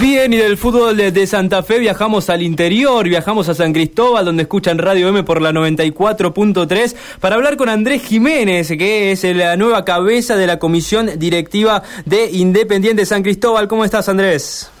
Bien, 0.00 0.32
y 0.32 0.38
del 0.38 0.56
fútbol 0.56 0.96
de, 0.96 1.26
Santa 1.26 1.62
Fe 1.62 1.78
viajamos 1.78 2.30
al 2.30 2.40
interior, 2.40 3.06
viajamos 3.06 3.50
a 3.50 3.54
San 3.54 3.74
Cristóbal, 3.74 4.24
donde 4.24 4.44
escuchan 4.44 4.78
Radio 4.78 5.08
M 5.08 5.24
por 5.24 5.42
la 5.42 5.52
94.3, 5.52 6.96
para 7.20 7.36
hablar 7.36 7.58
con 7.58 7.68
Andrés 7.68 8.02
Jiménez, 8.04 8.68
que 8.68 9.12
es 9.12 9.22
la 9.24 9.58
nueva 9.58 9.84
cabeza 9.84 10.36
de 10.36 10.46
la 10.46 10.58
comisión 10.58 11.18
directiva 11.18 11.82
de 12.06 12.30
Independiente 12.30 13.04
San 13.04 13.22
Cristóbal. 13.22 13.68
¿Cómo 13.68 13.84
estás, 13.84 14.08
Andrés? 14.08 14.72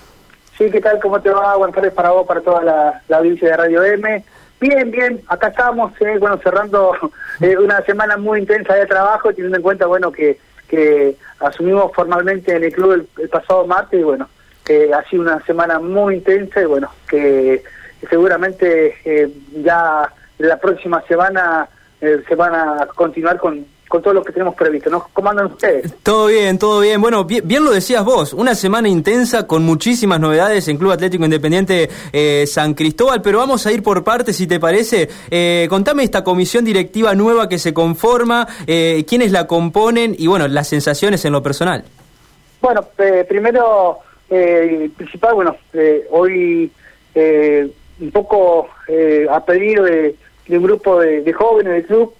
Sí, 0.56 0.70
¿qué 0.70 0.80
tal? 0.80 0.98
¿Cómo 1.00 1.20
te 1.20 1.28
va? 1.28 1.54
Buenas 1.54 1.74
tardes 1.74 1.92
para 1.92 2.12
vos, 2.12 2.26
para 2.26 2.40
toda 2.40 2.62
la, 2.62 3.02
audiencia 3.14 3.50
de 3.50 3.56
Radio 3.58 3.84
M. 3.84 4.24
Bien, 4.58 4.90
bien, 4.90 5.20
acá 5.28 5.48
estamos, 5.48 5.92
eh, 6.00 6.16
bueno, 6.18 6.38
cerrando 6.38 6.94
eh, 7.42 7.58
una 7.58 7.82
semana 7.82 8.16
muy 8.16 8.40
intensa 8.40 8.74
de 8.74 8.86
trabajo, 8.86 9.34
teniendo 9.34 9.58
en 9.58 9.62
cuenta, 9.62 9.84
bueno, 9.84 10.10
que, 10.10 10.38
que 10.66 11.14
asumimos 11.40 11.92
formalmente 11.92 12.56
en 12.56 12.64
el 12.64 12.72
club 12.72 12.92
el, 12.92 13.06
el 13.22 13.28
pasado 13.28 13.66
martes 13.66 14.00
y, 14.00 14.02
bueno, 14.02 14.26
ha 14.94 15.02
sido 15.08 15.22
una 15.22 15.40
semana 15.44 15.78
muy 15.78 16.16
intensa 16.16 16.60
y 16.60 16.64
bueno, 16.64 16.90
que 17.08 17.62
seguramente 18.08 18.96
eh, 19.04 19.28
ya 19.62 20.12
la 20.38 20.56
próxima 20.58 21.02
semana 21.02 21.68
eh, 22.00 22.22
se 22.26 22.34
van 22.34 22.54
a 22.54 22.86
continuar 22.94 23.38
con, 23.38 23.66
con 23.88 24.00
todo 24.00 24.14
lo 24.14 24.24
que 24.24 24.32
tenemos 24.32 24.54
previsto, 24.54 24.88
¿no? 24.88 25.06
¿Cómo 25.12 25.30
andan 25.30 25.46
ustedes? 25.46 25.92
Todo 26.02 26.28
bien, 26.28 26.58
todo 26.58 26.80
bien. 26.80 27.00
Bueno, 27.00 27.24
bien, 27.24 27.62
lo 27.62 27.72
decías 27.72 28.04
vos, 28.04 28.32
una 28.32 28.54
semana 28.54 28.88
intensa 28.88 29.46
con 29.46 29.64
muchísimas 29.64 30.18
novedades 30.18 30.66
en 30.68 30.78
Club 30.78 30.92
Atlético 30.92 31.24
Independiente 31.24 31.90
eh, 32.12 32.46
San 32.46 32.72
Cristóbal, 32.72 33.20
pero 33.20 33.38
vamos 33.38 33.66
a 33.66 33.72
ir 33.72 33.82
por 33.82 34.02
partes, 34.02 34.36
si 34.36 34.46
te 34.46 34.58
parece. 34.58 35.08
contame 35.68 36.04
esta 36.04 36.24
comisión 36.24 36.64
directiva 36.64 37.14
nueva 37.14 37.48
que 37.48 37.58
se 37.58 37.74
conforma, 37.74 38.46
quiénes 38.66 39.32
la 39.32 39.46
componen 39.46 40.14
y, 40.16 40.26
bueno, 40.26 40.48
las 40.48 40.68
sensaciones 40.68 41.24
en 41.24 41.32
lo 41.32 41.42
personal. 41.42 41.84
Bueno, 42.62 42.86
primero 43.28 44.00
eh, 44.30 44.90
principal, 44.96 45.34
bueno, 45.34 45.56
eh, 45.72 46.06
hoy 46.10 46.70
eh, 47.14 47.68
un 48.00 48.10
poco 48.12 48.68
eh, 48.86 49.26
a 49.28 49.44
pedido 49.44 49.84
de, 49.84 50.14
un 50.48 50.62
grupo 50.62 51.00
de, 51.00 51.32
jóvenes 51.32 51.72
del 51.72 51.86
club, 51.86 52.14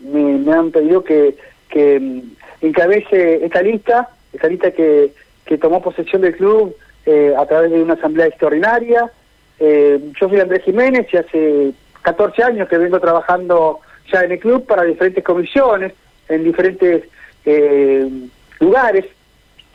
me, 0.00 0.52
han 0.52 0.70
pedido 0.70 1.02
que, 1.02 1.36
que 1.68 1.98
mm, 1.98 2.22
encabece 2.66 3.44
esta 3.44 3.62
lista, 3.62 4.10
esta 4.32 4.48
lista 4.48 4.70
que, 4.72 5.12
que 5.44 5.58
tomó 5.58 5.80
posesión 5.80 6.22
del 6.22 6.36
club 6.36 6.76
a 7.36 7.44
través 7.44 7.70
de 7.70 7.82
una 7.82 7.94
asamblea 7.94 8.26
extraordinaria. 8.26 9.10
yo 9.60 10.28
soy 10.28 10.40
Andrés 10.40 10.62
Jiménez 10.64 11.06
y 11.12 11.16
hace 11.18 11.72
14 12.00 12.42
años 12.42 12.66
que 12.66 12.78
vengo 12.78 12.98
trabajando 12.98 13.80
ya 14.10 14.22
en 14.22 14.32
el 14.32 14.38
club 14.38 14.64
para 14.64 14.84
diferentes 14.84 15.22
comisiones, 15.22 15.92
en 16.30 16.44
diferentes 16.44 17.04
lugares, 18.58 19.04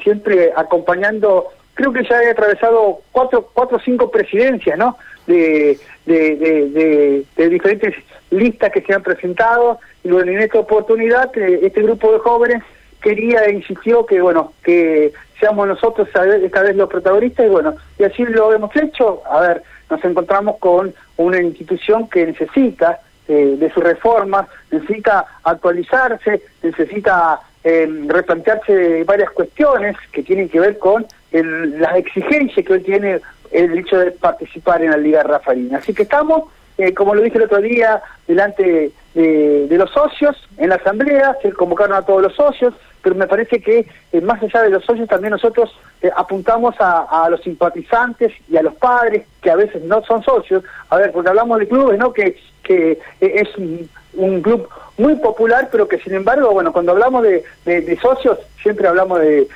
siempre 0.01 0.51
acompañando 0.55 1.49
creo 1.79 1.93
que 1.93 2.03
ya 2.03 2.21
he 2.21 2.31
atravesado 2.31 2.99
cuatro, 3.13 3.49
o 3.55 3.79
cinco 3.79 4.11
presidencias, 4.11 4.77
¿no? 4.77 4.97
De, 5.27 5.79
de, 6.05 7.25
diferentes 7.49 7.95
listas 8.31 8.69
que 8.73 8.81
se 8.81 8.93
han 8.93 9.01
presentado. 9.01 9.79
Y 10.03 10.09
bueno, 10.09 10.29
en 10.29 10.39
esta 10.39 10.59
oportunidad 10.59 11.31
eh, 11.37 11.61
este 11.63 11.81
grupo 11.81 12.11
de 12.11 12.19
jóvenes 12.19 12.63
quería 13.01 13.45
e 13.45 13.53
insistió 13.53 14.05
que 14.05 14.19
bueno 14.19 14.51
que 14.61 15.13
seamos 15.39 15.69
nosotros 15.69 16.09
esta 16.09 16.63
vez 16.63 16.75
los 16.75 16.89
protagonistas. 16.89 17.45
Y 17.45 17.49
bueno 17.49 17.75
y 17.97 18.03
así 18.03 18.25
lo 18.25 18.53
hemos 18.53 18.75
hecho. 18.75 19.21
A 19.31 19.39
ver 19.39 19.63
nos 19.89 20.03
encontramos 20.03 20.57
con 20.57 20.93
una 21.15 21.41
institución 21.41 22.09
que 22.09 22.25
necesita 22.25 22.99
eh, 23.29 23.55
de 23.57 23.71
su 23.71 23.79
reforma 23.79 24.47
necesita 24.69 25.25
actualizarse 25.43 26.41
necesita 26.61 27.39
eh, 27.63 27.87
replantearse 28.07 29.03
varias 29.05 29.31
cuestiones 29.31 29.95
que 30.11 30.23
tienen 30.23 30.49
que 30.49 30.59
ver 30.59 30.77
con 30.77 31.05
las 31.31 31.95
exigencias 31.97 32.65
que 32.65 32.73
hoy 32.73 32.81
tiene 32.81 33.21
el 33.51 33.77
hecho 33.77 33.97
de 33.97 34.11
participar 34.11 34.81
en 34.81 34.91
la 34.91 34.97
Liga 34.97 35.23
Rafaelina. 35.23 35.79
Así 35.79 35.93
que 35.93 36.03
estamos, 36.03 36.43
eh, 36.77 36.93
como 36.93 37.15
lo 37.15 37.21
dije 37.21 37.37
el 37.37 37.45
otro 37.45 37.61
día, 37.61 38.01
delante 38.27 38.91
de, 39.13 39.67
los 39.71 39.91
socios 39.91 40.35
en 40.57 40.69
la 40.69 40.75
asamblea, 40.75 41.35
se 41.41 41.51
convocaron 41.53 41.95
a 41.95 42.05
todos 42.05 42.21
los 42.21 42.35
socios, 42.35 42.73
pero 43.01 43.15
me 43.15 43.27
parece 43.27 43.61
que 43.61 43.87
eh, 44.11 44.21
más 44.21 44.41
allá 44.43 44.63
de 44.63 44.69
los 44.71 44.83
socios 44.83 45.07
también 45.07 45.31
nosotros 45.31 45.71
eh, 46.01 46.11
apuntamos 46.15 46.75
a, 46.79 47.27
los 47.29 47.41
simpatizantes 47.41 48.33
y 48.49 48.57
a 48.57 48.63
los 48.63 48.75
padres 48.75 49.25
que 49.41 49.49
a 49.49 49.55
veces 49.55 49.83
no 49.83 50.03
son 50.03 50.23
socios, 50.23 50.63
a 50.89 50.97
ver, 50.97 51.11
porque 51.11 51.29
hablamos 51.29 51.59
de 51.59 51.67
clubes, 51.67 51.97
¿no? 51.97 52.13
Que, 52.13 52.37
que 52.63 52.99
es 53.19 53.49
un 53.57 54.41
club 54.41 54.67
muy 54.99 55.15
popular, 55.15 55.69
pero 55.71 55.87
que 55.87 55.97
sin 55.99 56.13
embargo, 56.13 56.51
bueno, 56.51 56.73
cuando 56.73 56.91
hablamos 56.91 57.23
de, 57.23 57.43
de, 57.63 57.99
socios, 57.99 58.37
siempre 58.61 58.87
hablamos 58.87 59.19
de, 59.21 59.47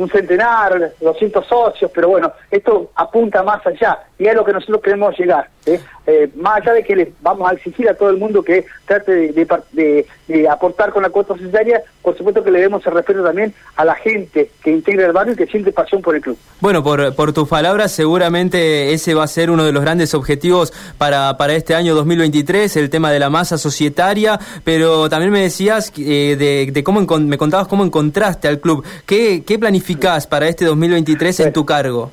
un 0.00 0.10
centenar, 0.10 0.92
200 1.00 1.46
socios, 1.46 1.90
pero 1.94 2.08
bueno, 2.08 2.32
esto 2.50 2.90
apunta 2.94 3.42
más 3.42 3.64
allá 3.66 3.98
y 4.18 4.26
es 4.26 4.34
lo 4.34 4.44
que 4.44 4.52
nosotros 4.52 4.82
queremos 4.82 5.18
llegar. 5.18 5.48
¿eh? 5.66 5.80
Eh, 6.06 6.30
más 6.36 6.56
allá 6.56 6.74
de 6.74 6.84
que 6.84 6.96
le 6.96 7.12
vamos 7.20 7.50
a 7.50 7.54
exigir 7.54 7.88
a 7.88 7.94
todo 7.94 8.10
el 8.10 8.16
mundo 8.16 8.42
que 8.42 8.64
trate 8.86 9.32
de, 9.32 10.06
aportar 10.50 10.92
con 10.92 11.02
la 11.02 11.10
cuota 11.10 11.34
societaria, 11.34 11.82
por 12.02 12.16
supuesto 12.16 12.42
que 12.42 12.50
le 12.50 12.58
debemos 12.58 12.84
el 12.86 12.92
respeto 12.92 13.22
también 13.22 13.54
a 13.76 13.84
la 13.84 13.94
gente 13.94 14.50
que 14.62 14.70
integra 14.70 15.06
el 15.06 15.12
barrio 15.12 15.34
y 15.34 15.36
que 15.36 15.46
siente 15.46 15.72
pasión 15.72 16.02
por 16.02 16.14
el 16.14 16.20
club. 16.20 16.36
Bueno, 16.60 16.82
por, 16.82 17.32
tus 17.32 17.48
palabras, 17.48 17.92
seguramente 17.92 18.92
ese 18.92 19.14
va 19.14 19.24
a 19.24 19.28
ser 19.28 19.50
uno 19.50 19.64
de 19.64 19.72
los 19.72 19.82
grandes 19.82 20.14
objetivos 20.14 20.72
para, 20.98 21.36
este 21.50 21.74
año 21.74 21.94
2023, 21.94 22.76
el 22.76 22.90
tema 22.90 23.10
de 23.10 23.18
la 23.18 23.30
masa 23.30 23.58
societaria, 23.58 24.38
pero 24.64 25.08
también 25.08 25.32
me 25.32 25.42
decías 25.42 25.92
eh, 25.98 26.70
de, 26.72 26.84
cómo 26.84 27.00
me 27.00 27.38
contabas 27.38 27.68
cómo 27.68 27.84
encontraste 27.84 28.48
al 28.48 28.60
club. 28.60 28.84
¿Qué, 29.06 29.44
qué 29.44 29.58
planificás 29.90 30.26
para 30.26 30.48
este 30.48 30.64
2023 30.64 31.40
en 31.40 31.52
tu 31.52 31.64
cargo? 31.64 32.10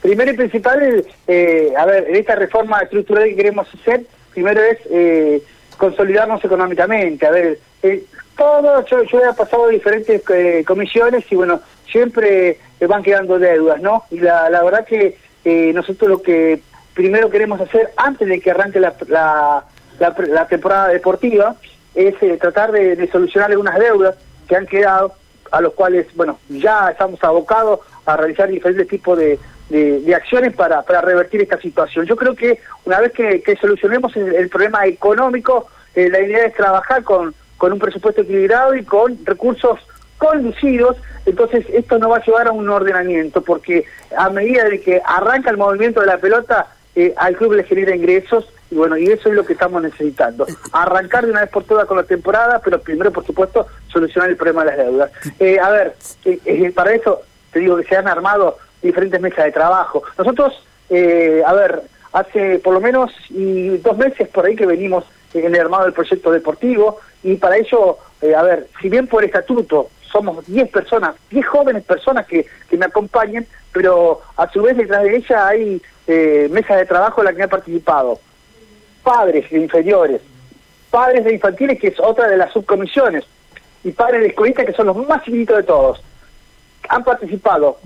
Primero 0.00 0.30
y 0.30 0.34
principal, 0.34 1.04
eh, 1.26 1.72
a 1.76 1.86
ver, 1.86 2.08
en 2.08 2.16
esta 2.16 2.34
reforma 2.34 2.80
estructural 2.80 3.24
que 3.24 3.36
queremos 3.36 3.68
hacer, 3.74 4.02
primero 4.32 4.62
es 4.62 4.78
eh, 4.90 5.42
consolidarnos 5.76 6.44
económicamente. 6.44 7.26
A 7.26 7.30
ver, 7.30 7.58
eh, 7.82 8.04
todo, 8.36 8.84
yo, 8.86 9.02
yo 9.04 9.20
he 9.20 9.34
pasado 9.34 9.68
diferentes 9.68 10.22
eh, 10.30 10.64
comisiones 10.66 11.24
y 11.30 11.34
bueno, 11.34 11.60
siempre 11.90 12.58
van 12.88 13.02
quedando 13.02 13.38
deudas, 13.38 13.80
¿no? 13.80 14.04
Y 14.10 14.20
la, 14.20 14.48
la 14.50 14.62
verdad 14.62 14.86
que 14.86 15.16
nosotros 15.72 16.10
lo 16.10 16.20
que 16.20 16.60
primero 16.92 17.30
queremos 17.30 17.58
hacer 17.58 17.90
antes 17.96 18.28
de 18.28 18.38
que 18.38 18.50
arranque 18.50 18.78
la, 18.78 18.94
la, 19.08 19.64
la, 19.98 20.46
temporada 20.46 20.88
deportiva 20.88 21.56
es 21.94 22.14
tratar 22.38 22.70
de, 22.70 22.96
de 22.96 23.10
solucionar 23.10 23.50
algunas 23.50 23.78
deudas 23.78 24.14
que 24.46 24.56
han 24.56 24.66
quedado 24.66 25.14
a 25.50 25.60
los 25.60 25.74
cuales, 25.74 26.06
bueno, 26.14 26.38
ya 26.48 26.90
estamos 26.90 27.22
abocados 27.22 27.80
a 28.06 28.16
realizar 28.16 28.48
diferentes 28.48 28.88
tipos 28.88 29.18
de, 29.18 29.38
de, 29.68 30.14
acciones 30.14 30.54
para, 30.54 30.82
para 30.82 31.00
revertir 31.00 31.42
esta 31.42 31.60
situación. 31.60 32.06
Yo 32.06 32.16
creo 32.16 32.34
que 32.34 32.60
una 32.84 33.00
vez 33.00 33.12
que, 33.12 33.58
solucionemos 33.60 34.16
el, 34.16 34.48
problema 34.48 34.86
económico, 34.86 35.68
eh, 35.94 36.08
la 36.08 36.20
idea 36.20 36.46
es 36.46 36.54
trabajar 36.54 37.02
con, 37.02 37.34
con 37.56 37.72
un 37.72 37.78
presupuesto 37.78 38.22
equilibrado 38.22 38.74
y 38.74 38.84
con 38.84 39.18
recursos 39.24 39.78
conducidos, 40.16 40.96
entonces 41.26 41.64
esto 41.72 41.98
no 41.98 42.08
va 42.08 42.16
a 42.16 42.24
llevar 42.24 42.48
a 42.48 42.52
un 42.52 42.68
ordenamiento, 42.68 43.42
porque 43.42 43.84
a 44.16 44.30
medida 44.30 44.64
de 44.64 44.80
que 44.80 45.00
arranca 45.04 45.50
el 45.50 45.56
movimiento 45.56 46.00
de 46.00 46.06
la 46.06 46.18
pelota, 46.18 46.68
eh, 46.96 47.14
al 47.16 47.36
club 47.36 47.52
le 47.52 47.64
genera 47.64 47.94
ingresos, 47.94 48.52
y 48.70 48.74
bueno, 48.74 48.96
y 48.96 49.06
eso 49.06 49.28
es 49.28 49.34
lo 49.34 49.44
que 49.44 49.54
estamos 49.54 49.82
necesitando. 49.82 50.46
Arrancar 50.72 51.24
de 51.24 51.30
una 51.30 51.40
vez 51.40 51.50
por 51.50 51.64
todas 51.64 51.86
con 51.86 51.96
la 51.96 52.02
temporada, 52.02 52.60
pero 52.62 52.80
primero, 52.80 53.12
por 53.12 53.24
supuesto, 53.24 53.66
solucionar 53.88 54.28
el 54.28 54.36
problema 54.36 54.64
de 54.64 54.70
las 54.70 54.78
deudas. 54.78 55.10
Eh, 55.38 55.58
a 55.58 55.70
ver, 55.70 55.94
para 56.74 56.92
eso 56.92 57.22
te 57.52 57.60
digo 57.60 57.76
que 57.76 57.84
se 57.84 57.96
han 57.96 58.08
armado 58.08 58.58
diferentes 58.82 59.20
mesas 59.20 59.44
de 59.44 59.52
trabajo. 59.52 60.02
Nosotros, 60.16 60.62
eh, 60.90 61.42
a 61.46 61.52
ver, 61.54 61.82
hace 62.12 62.58
por 62.58 62.74
lo 62.74 62.80
menos 62.80 63.10
y 63.30 63.78
dos 63.78 63.96
meses 63.96 64.28
por 64.28 64.44
ahí 64.44 64.56
que 64.56 64.66
venimos 64.66 65.04
en 65.34 65.54
el 65.54 65.60
armado 65.60 65.84
del 65.84 65.92
proyecto 65.92 66.30
deportivo 66.30 67.00
y 67.22 67.36
para 67.36 67.56
ello, 67.56 67.98
eh, 68.22 68.34
a 68.34 68.42
ver, 68.42 68.68
si 68.80 68.88
bien 68.88 69.06
por 69.06 69.24
estatuto 69.24 69.90
somos 70.10 70.46
10 70.46 70.70
personas, 70.70 71.16
10 71.30 71.46
jóvenes 71.46 71.84
personas 71.84 72.26
que, 72.26 72.46
que 72.68 72.76
me 72.76 72.86
acompañen, 72.86 73.46
pero 73.72 74.22
a 74.36 74.50
su 74.50 74.62
vez 74.62 74.76
detrás 74.76 75.02
de 75.02 75.16
ella 75.16 75.46
hay 75.46 75.82
eh, 76.06 76.48
mesas 76.50 76.78
de 76.78 76.86
trabajo 76.86 77.20
en 77.20 77.26
las 77.26 77.34
que 77.34 77.42
han 77.42 77.48
participado 77.48 78.18
padres 79.08 79.48
de 79.48 79.58
inferiores, 79.58 80.20
padres 80.90 81.24
de 81.24 81.32
infantiles, 81.32 81.80
que 81.80 81.88
es 81.88 81.98
otra 81.98 82.28
de 82.28 82.36
las 82.36 82.52
subcomisiones, 82.52 83.24
y 83.82 83.92
padres 83.92 84.20
de 84.20 84.26
escuelitas, 84.28 84.66
que 84.66 84.74
son 84.74 84.88
los 84.88 85.08
más 85.08 85.24
chiquitos 85.24 85.56
de 85.56 85.62
todos. 85.62 86.02
Han 86.90 87.04
participado 87.04 87.78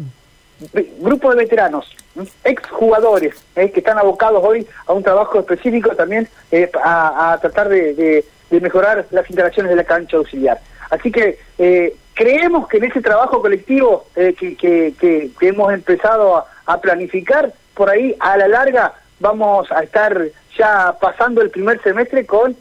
grupo 0.98 1.30
de 1.30 1.36
veteranos, 1.36 1.94
exjugadores, 2.42 3.34
eh, 3.54 3.70
que 3.70 3.80
están 3.80 3.98
abocados 3.98 4.42
hoy 4.44 4.66
a 4.86 4.92
un 4.92 5.02
trabajo 5.02 5.38
específico 5.38 5.90
también 5.90 6.28
eh, 6.50 6.68
a, 6.82 7.38
tratar 7.40 7.68
de, 7.68 8.24
mejorar 8.50 9.06
las 9.12 9.28
instalaciones 9.30 9.70
de 9.70 9.76
la 9.76 9.84
cancha 9.84 10.16
auxiliar. 10.16 10.60
Así 10.90 11.12
que 11.12 11.38
eh, 11.58 11.94
creemos 12.14 12.66
que 12.66 12.78
en 12.78 12.84
ese 12.84 13.00
trabajo 13.00 13.40
colectivo 13.40 14.06
eh, 14.16 14.34
que, 14.34 15.30
hemos 15.40 15.72
empezado 15.72 16.44
a, 16.66 16.80
planificar, 16.80 17.52
por 17.74 17.90
ahí 17.90 18.16
a 18.18 18.36
la 18.36 18.48
larga 18.48 18.94
vamos 19.20 19.70
a 19.70 19.84
estar 19.84 20.20
ya 20.58 20.96
pasando 21.00 21.40
el 21.40 21.50
primer 21.50 21.82
semestre 21.82 22.26
con 22.26 22.56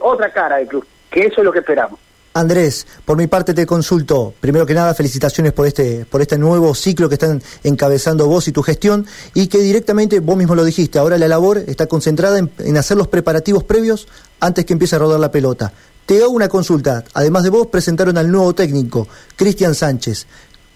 otra 0.00 0.32
cara 0.32 0.56
del 0.56 0.68
club, 0.68 0.86
que 1.10 1.26
eso 1.26 1.40
es 1.40 1.44
lo 1.44 1.52
que 1.52 1.60
esperamos. 1.60 1.98
Andrés, 2.34 2.86
por 3.04 3.18
mi 3.18 3.26
parte 3.26 3.52
te 3.52 3.66
consulto. 3.66 4.32
Primero 4.40 4.64
que 4.64 4.72
nada, 4.72 4.94
felicitaciones 4.94 5.52
por 5.52 5.66
este, 5.66 6.06
por 6.06 6.22
este 6.22 6.38
nuevo 6.38 6.74
ciclo 6.74 7.08
que 7.08 7.16
están 7.16 7.42
encabezando 7.62 8.26
vos 8.26 8.48
y 8.48 8.52
tu 8.52 8.62
gestión 8.62 9.06
y 9.34 9.48
que 9.48 9.58
directamente, 9.58 10.20
vos 10.20 10.36
mismo 10.36 10.54
lo 10.54 10.64
dijiste, 10.64 10.98
ahora 10.98 11.18
la 11.18 11.28
labor 11.28 11.58
está 11.58 11.86
concentrada 11.86 12.38
en, 12.38 12.76
hacer 12.76 12.96
los 12.96 13.08
preparativos 13.08 13.64
previos 13.64 14.08
antes 14.40 14.64
que 14.64 14.72
empiece 14.72 14.96
a 14.96 15.00
rodar 15.00 15.20
la 15.20 15.30
pelota. 15.30 15.72
Te 16.06 16.22
hago 16.22 16.30
una 16.30 16.48
consulta. 16.48 17.04
Además 17.12 17.42
de 17.44 17.50
vos, 17.50 17.66
presentaron 17.66 18.16
al 18.16 18.30
nuevo 18.30 18.54
técnico, 18.54 19.06
Cristian 19.36 19.74
Sánchez. 19.74 20.26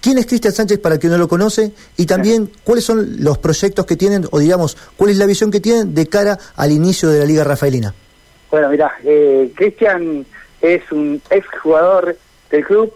¿Quién 0.07 0.19
es 0.19 0.27
Cristian 0.27 0.55
Sánchez 0.55 0.79
para 0.79 0.99
quien 0.99 1.11
no 1.11 1.19
lo 1.19 1.27
conoce? 1.27 1.73
Y 1.97 2.07
también, 2.07 2.49
¿cuáles 2.63 2.85
son 2.85 3.25
los 3.25 3.39
proyectos 3.39 3.87
que 3.87 3.97
tienen, 3.97 4.25
o 4.31 4.39
digamos, 4.39 4.77
cuál 4.97 5.11
es 5.11 5.17
la 5.17 5.27
visión 5.27 5.51
que 5.51 5.59
tienen 5.59 5.97
de 5.97 6.07
cara 6.07 6.39
al 6.55 6.71
inicio 6.71 7.09
de 7.09 7.19
la 7.19 7.25
Liga 7.25 7.43
Rafaelina? 7.43 7.93
Bueno, 8.49 8.69
mira, 8.69 8.93
eh, 9.03 9.51
Cristian 9.57 10.25
es 10.61 10.93
un 10.93 11.21
exjugador 11.29 12.17
del 12.53 12.65
club, 12.65 12.93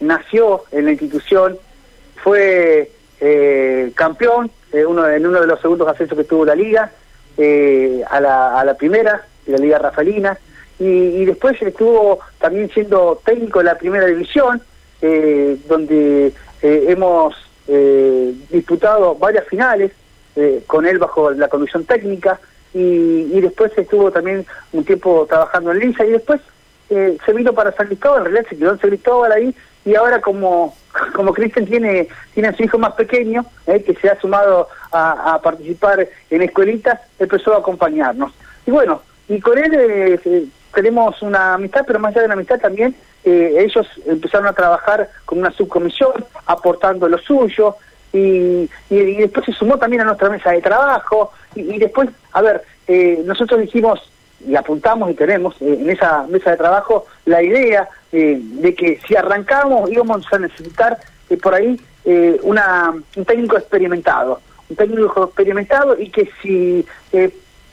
nació 0.00 0.64
en 0.72 0.86
la 0.86 0.90
institución, 0.90 1.56
fue 2.16 2.90
eh, 3.20 3.92
campeón 3.94 4.50
eh, 4.72 4.84
uno, 4.84 5.08
en 5.08 5.24
uno 5.24 5.40
de 5.40 5.46
los 5.46 5.60
segundos 5.60 5.86
ascensos 5.86 6.18
que 6.18 6.24
tuvo 6.24 6.44
la 6.44 6.56
liga, 6.56 6.90
eh, 7.38 8.02
a, 8.10 8.20
la, 8.20 8.58
a 8.58 8.64
la 8.64 8.74
primera, 8.74 9.24
de 9.46 9.52
la 9.52 9.58
liga 9.58 9.78
Rafaelina, 9.78 10.36
y, 10.80 11.24
después 11.26 11.62
estuvo 11.62 12.18
también 12.40 12.68
siendo 12.70 13.20
técnico 13.24 13.60
de 13.60 13.66
la 13.66 13.78
primera 13.78 14.06
división, 14.06 14.60
donde 15.00 16.32
hemos 16.62 17.34
disputado 18.50 19.14
varias 19.14 19.46
finales 19.46 19.92
con 20.66 20.86
él 20.86 20.98
bajo 20.98 21.30
la 21.30 21.48
conducción 21.48 21.84
técnica, 21.84 22.40
y, 22.72 22.78
y 23.32 23.40
después 23.40 23.72
estuvo 23.76 24.10
también 24.10 24.46
un 24.72 24.84
tiempo 24.84 25.26
trabajando 25.28 25.72
en 25.72 25.80
Lisa, 25.80 26.04
y 26.04 26.12
después 26.12 26.40
eh, 26.90 27.16
se 27.24 27.32
vino 27.32 27.52
para 27.52 27.70
San 27.70 27.86
Cristóbal, 27.86 28.18
en 28.18 28.24
realidad 28.24 28.50
se 28.50 28.56
quedó 28.56 28.72
en 28.72 28.80
San 28.80 28.90
Cristóbal 28.90 29.30
ahí, 29.30 29.54
y 29.84 29.94
ahora 29.94 30.20
como 30.20 30.74
como 31.14 31.32
Cristian 31.32 31.64
tiene, 31.64 32.08
tiene 32.34 32.48
a 32.48 32.56
su 32.56 32.64
hijo 32.64 32.78
más 32.78 32.94
pequeño, 32.94 33.46
eh, 33.68 33.82
que 33.84 33.94
se 33.94 34.10
ha 34.10 34.20
sumado 34.20 34.68
a, 34.90 35.40
participar 35.40 36.08
en 36.30 36.42
escuelitas, 36.42 37.00
empezó 37.20 37.54
a 37.54 37.58
acompañarnos. 37.58 38.32
Y 38.66 38.72
bueno, 38.72 39.02
y 39.28 39.40
con 39.40 39.56
él 39.56 39.72
eh, 39.72 40.46
tenemos 40.74 41.22
una 41.22 41.54
amistad, 41.54 41.84
pero 41.86 42.00
más 42.00 42.10
allá 42.10 42.22
de 42.22 42.28
la 42.28 42.34
amistad 42.34 42.58
también, 42.58 42.96
ellos 43.24 43.86
empezaron 44.06 44.46
a 44.46 44.52
trabajar 44.52 45.10
con 45.24 45.38
una 45.38 45.50
subcomisión, 45.50 46.24
aportando 46.46 47.08
lo 47.08 47.18
suyo, 47.18 47.76
y, 48.12 48.68
y, 48.88 49.16
después 49.16 49.46
se 49.46 49.52
sumó 49.52 49.78
también 49.78 50.02
a 50.02 50.04
nuestra 50.04 50.30
mesa 50.30 50.50
de 50.50 50.62
trabajo, 50.62 51.32
y, 51.54 51.60
y 51.74 51.78
después, 51.78 52.08
a 52.32 52.42
ver, 52.42 52.62
nosotros 53.24 53.60
dijimos, 53.60 54.10
y 54.46 54.56
apuntamos 54.56 55.10
y 55.10 55.14
tenemos 55.14 55.54
eh, 55.60 55.78
en 55.80 55.90
esa 55.90 56.26
mesa 56.28 56.50
de 56.50 56.56
trabajo 56.56 57.06
la 57.26 57.42
idea 57.42 57.88
eh, 58.12 58.38
de 58.40 58.74
que 58.74 59.00
si 59.06 59.16
arrancamos 59.16 59.90
íbamos 59.90 60.26
a 60.32 60.38
necesitar 60.38 60.98
eh, 61.28 61.36
por 61.36 61.54
ahí 61.54 61.80
una, 62.42 62.94
un 63.14 63.24
técnico 63.26 63.58
experimentado, 63.58 64.40
un 64.70 64.74
técnico 64.74 65.24
experimentado 65.24 66.00
y 66.00 66.08
que 66.08 66.30
si 66.40 66.84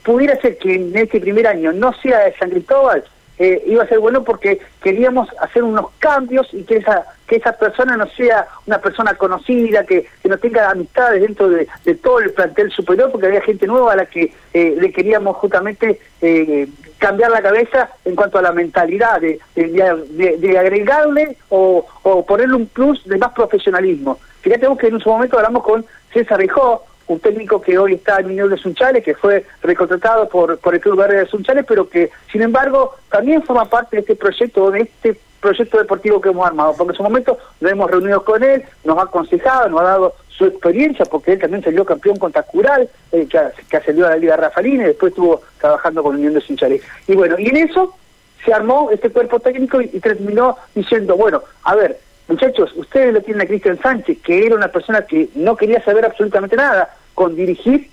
pudiera 0.03 0.39
ser 0.41 0.57
que 0.57 0.75
en 0.75 0.95
este 0.97 1.21
primer 1.21 1.47
año 1.47 1.71
no 1.71 1.93
sea 1.93 2.19
de 2.25 2.35
San 2.37 2.49
Cristóbal, 2.49 3.05
eh, 3.39 3.63
iba 3.67 3.83
a 3.83 3.87
ser 3.87 3.99
bueno 3.99 4.23
porque 4.23 4.59
queríamos 4.81 5.29
hacer 5.39 5.63
unos 5.63 5.87
cambios 5.99 6.47
y 6.53 6.63
que 6.63 6.77
esa 6.77 7.05
que 7.27 7.35
esa 7.35 7.51
persona 7.51 7.97
no 7.97 8.07
sea 8.07 8.47
una 8.65 8.79
persona 8.79 9.13
conocida, 9.15 9.83
que, 9.83 10.07
que 10.23 10.29
no 10.29 10.37
tenga 10.37 10.71
amistades 10.71 11.21
dentro 11.21 11.49
de, 11.49 11.67
todo 12.01 12.19
el 12.19 12.31
plantel 12.31 12.71
superior, 12.71 13.11
porque 13.11 13.27
había 13.27 13.41
gente 13.41 13.67
nueva 13.67 13.93
a 13.93 13.97
la 13.97 14.05
que 14.05 14.33
eh, 14.53 14.75
le 14.79 14.91
queríamos 14.93 15.35
justamente 15.35 15.99
eh, 16.21 16.69
cambiar 16.97 17.31
la 17.31 17.41
cabeza 17.41 17.89
en 18.05 18.15
cuanto 18.15 18.37
a 18.37 18.41
la 18.41 18.53
mentalidad, 18.53 19.19
de, 19.19 19.39
de, 19.55 20.57
agregarle 20.57 21.37
o, 21.49 21.85
o, 22.03 22.25
ponerle 22.25 22.55
un 22.55 22.67
plus 22.67 23.03
de 23.05 23.17
más 23.17 23.33
profesionalismo. 23.33 24.19
Fíjate 24.41 24.67
vos 24.67 24.77
que 24.77 24.87
en 24.87 24.99
su 24.99 25.09
momento 25.09 25.37
hablamos 25.37 25.63
con 25.63 25.85
César 26.13 26.39
Rijó, 26.39 26.85
un 27.07 27.19
técnico 27.19 27.61
que 27.61 27.77
hoy 27.77 27.93
está 27.93 28.19
en 28.19 28.27
Unión 28.27 28.49
de 28.49 28.57
Sunchales, 28.57 29.03
que 29.03 29.15
fue 29.15 29.45
recontratado 29.61 30.27
por, 30.27 30.57
por 30.59 30.75
el 30.75 30.81
Club 30.81 30.97
Verde 30.97 31.19
de 31.19 31.27
Sunchales, 31.27 31.65
pero 31.67 31.89
que, 31.89 32.09
sin 32.31 32.41
embargo, 32.41 32.95
también 33.09 33.43
forma 33.43 33.65
parte 33.65 33.95
de 33.95 34.01
este 34.01 34.15
proyecto, 34.15 34.71
de 34.71 34.81
este 34.81 35.19
proyecto 35.39 35.77
deportivo 35.77 36.19
que 36.19 36.29
hemos 36.29 36.45
armado, 36.45 36.73
porque 36.77 36.91
en 36.91 36.97
su 36.97 37.03
momento 37.03 37.37
nos 37.61 37.71
hemos 37.71 37.89
reunido 37.89 38.23
con 38.23 38.43
él, 38.43 38.63
nos 38.83 38.97
ha 38.97 39.03
aconsejado, 39.03 39.69
nos 39.69 39.81
ha 39.81 39.85
dado 39.85 40.15
su 40.29 40.45
experiencia, 40.45 41.05
porque 41.05 41.33
él 41.33 41.39
también 41.39 41.63
salió 41.63 41.85
campeón 41.85 42.17
contra 42.17 42.43
Cural, 42.43 42.89
eh, 43.11 43.27
que, 43.29 43.39
que 43.69 43.77
ascendió 43.77 44.05
a 44.05 44.11
la 44.11 44.17
Liga 44.17 44.35
Rafalina 44.35 44.83
y 44.83 44.87
después 44.87 45.11
estuvo 45.11 45.41
trabajando 45.59 46.03
con 46.03 46.15
Unión 46.15 46.33
de 46.33 46.41
Sunchales. 46.41 46.81
Y 47.07 47.15
bueno, 47.15 47.39
y 47.39 47.47
en 47.47 47.57
eso 47.57 47.95
se 48.43 48.53
armó 48.53 48.89
este 48.91 49.09
cuerpo 49.09 49.39
técnico 49.39 49.81
y 49.81 49.99
terminó 49.99 50.57
diciendo, 50.75 51.15
bueno, 51.15 51.41
a 51.63 51.75
ver, 51.75 51.97
Muchachos, 52.27 52.73
ustedes 52.75 53.13
lo 53.13 53.21
tienen 53.21 53.43
a 53.43 53.47
Cristian 53.47 53.79
Sánchez, 53.81 54.17
que 54.21 54.45
era 54.45 54.55
una 54.55 54.67
persona 54.67 55.03
que 55.03 55.29
no 55.35 55.55
quería 55.55 55.81
saber 55.81 56.03
absolutamente 56.05 56.57
nada 56.57 56.93
con 57.17 57.35
dirigir 57.35 57.89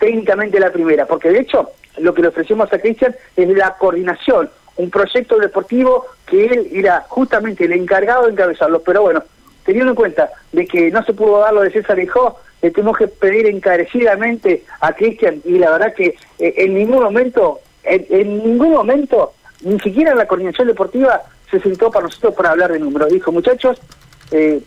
técnicamente 0.00 0.58
la 0.58 0.72
primera, 0.72 1.06
porque 1.06 1.30
de 1.30 1.38
hecho 1.38 1.70
lo 1.98 2.12
que 2.12 2.22
le 2.22 2.28
ofrecemos 2.28 2.72
a 2.72 2.80
Cristian 2.80 3.14
es 3.36 3.48
la 3.50 3.76
coordinación, 3.76 4.50
un 4.74 4.90
proyecto 4.90 5.38
deportivo 5.38 6.06
que 6.26 6.46
él 6.46 6.68
era 6.72 7.04
justamente 7.08 7.66
el 7.66 7.72
encargado 7.72 8.24
de 8.24 8.32
encabezarlo. 8.32 8.82
Pero 8.82 9.02
bueno, 9.02 9.22
teniendo 9.64 9.92
en 9.92 9.94
cuenta 9.94 10.28
de 10.50 10.66
que 10.66 10.90
no 10.90 11.04
se 11.04 11.12
pudo 11.12 11.38
dar 11.38 11.54
lo 11.54 11.60
de 11.60 11.70
César 11.70 11.96
le 11.96 12.70
tenemos 12.72 12.98
que 12.98 13.06
pedir 13.06 13.46
encarecidamente 13.46 14.64
a 14.80 14.92
Cristian 14.92 15.40
y 15.44 15.52
la 15.52 15.70
verdad 15.70 15.94
que 15.94 16.16
eh, 16.40 16.54
en 16.56 16.74
ningún 16.74 17.04
momento, 17.04 17.60
en 17.84 18.38
ningún 18.38 18.72
momento, 18.72 19.34
ni 19.60 19.78
siquiera 19.78 20.10
en 20.10 20.18
la 20.18 20.26
coordinación 20.26 20.66
deportiva 20.66 21.22
se 21.48 21.60
sentó 21.60 21.92
para 21.92 22.06
nosotros 22.06 22.34
para 22.34 22.50
hablar 22.50 22.72
de 22.72 22.80
números. 22.80 23.10
Dijo, 23.10 23.30
muchachos, 23.30 23.80
eh, 24.32 24.60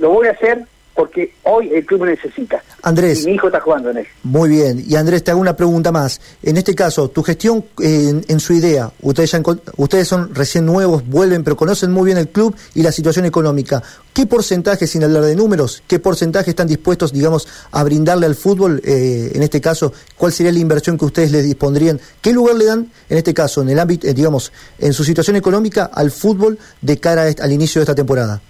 lo 0.00 0.10
voy 0.10 0.26
a 0.26 0.32
hacer 0.32 0.64
porque 0.94 1.32
hoy 1.44 1.70
el 1.72 1.84
club 1.86 2.04
necesita. 2.04 2.62
Andrés. 2.82 3.22
Y 3.22 3.26
mi 3.26 3.32
hijo 3.34 3.46
está 3.46 3.60
jugando 3.60 3.90
en 3.90 3.98
él. 3.98 4.06
Muy 4.22 4.48
bien. 4.48 4.84
Y 4.86 4.96
Andrés, 4.96 5.24
te 5.24 5.30
hago 5.30 5.40
una 5.40 5.56
pregunta 5.56 5.92
más. 5.92 6.20
En 6.42 6.56
este 6.56 6.74
caso, 6.74 7.08
tu 7.08 7.22
gestión 7.22 7.64
en, 7.78 8.40
su 8.40 8.52
idea, 8.52 8.90
ustedes, 9.00 9.30
ya, 9.32 9.42
ustedes 9.76 10.08
son 10.08 10.34
recién 10.34 10.66
nuevos, 10.66 11.06
vuelven, 11.06 11.44
pero 11.44 11.56
conocen 11.56 11.90
muy 11.90 12.06
bien 12.06 12.18
el 12.18 12.28
club 12.28 12.54
y 12.74 12.82
la 12.82 12.92
situación 12.92 13.24
económica. 13.24 13.82
¿Qué 14.12 14.26
porcentaje, 14.26 14.86
sin 14.86 15.04
hablar 15.04 15.22
de 15.22 15.36
números, 15.36 15.82
qué 15.86 15.98
porcentaje 15.98 16.50
están 16.50 16.66
dispuestos, 16.66 17.12
digamos, 17.12 17.46
a 17.70 17.84
brindarle 17.84 18.26
al 18.26 18.34
fútbol? 18.34 18.82
Eh, 18.84 19.32
en 19.34 19.42
este 19.42 19.60
caso, 19.60 19.92
¿cuál 20.16 20.32
sería 20.32 20.52
la 20.52 20.58
inversión 20.58 20.98
que 20.98 21.04
ustedes 21.04 21.30
le 21.30 21.42
dispondrían? 21.42 22.00
¿Qué 22.20 22.32
lugar 22.32 22.56
le 22.56 22.64
dan, 22.66 22.90
en 23.08 23.18
este 23.18 23.32
caso, 23.32 23.62
en 23.62 23.70
el 23.70 23.78
ámbito, 23.78 24.06
eh, 24.06 24.14
digamos, 24.14 24.52
en 24.78 24.92
su 24.92 25.04
situación 25.04 25.36
económica, 25.36 25.90
al 25.92 26.10
fútbol 26.10 26.58
de 26.80 26.98
cara 26.98 27.26
al 27.40 27.52
inicio 27.52 27.80
de 27.80 27.84
esta 27.84 27.94
temporada? 27.94 28.40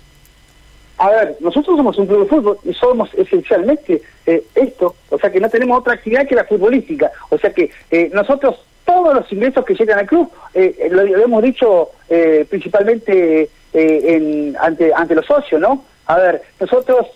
A 1.00 1.08
ver, 1.08 1.36
nosotros 1.40 1.78
somos 1.78 1.96
un 1.96 2.06
club 2.06 2.24
de 2.24 2.28
fútbol 2.28 2.58
y 2.62 2.74
somos 2.74 3.08
esencialmente 3.14 4.02
eh, 4.26 4.44
esto, 4.54 4.94
o 5.08 5.18
sea 5.18 5.32
que 5.32 5.40
no 5.40 5.48
tenemos 5.48 5.78
otra 5.78 5.94
actividad 5.94 6.26
que 6.26 6.34
la 6.34 6.44
futbolística, 6.44 7.10
o 7.30 7.38
sea 7.38 7.54
que 7.54 7.70
eh, 7.90 8.10
nosotros 8.12 8.62
todos 8.84 9.14
los 9.14 9.32
ingresos 9.32 9.64
que 9.64 9.74
llegan 9.74 10.00
al 10.00 10.06
club, 10.06 10.30
eh, 10.52 10.88
lo, 10.90 11.00
hemos 11.02 11.42
dicho 11.42 11.88
principalmente 12.50 13.48
en, 13.72 14.54
ante, 14.60 14.92
ante 14.92 15.14
los 15.14 15.24
socios, 15.24 15.58
¿no? 15.58 15.84
A 16.04 16.18
ver, 16.18 16.42
nosotros 16.58 17.06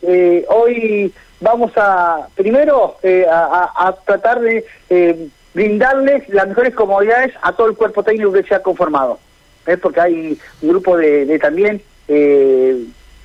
hoy 0.49 1.12
vamos 1.41 1.73
a, 1.76 2.26
primero, 2.37 2.97
a, 3.29 3.95
tratar 4.07 4.41
de 4.41 4.64
brindarles 5.53 6.26
las 6.31 6.49
mejores 6.49 6.75
comodidades 6.75 7.35
a 7.43 7.53
todo 7.53 7.67
el 7.67 7.76
cuerpo 7.76 8.03
técnico 8.03 8.33
que 8.33 8.45
se 8.45 8.55
ha 8.55 8.62
conformado, 8.62 9.19
porque 9.83 10.00
hay 10.00 10.38
un 10.62 10.69
grupo 10.71 10.97
de 10.97 11.38
también... 11.38 11.83